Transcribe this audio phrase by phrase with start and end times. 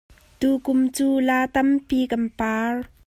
[0.39, 2.73] Tukum cu la tampi kan par.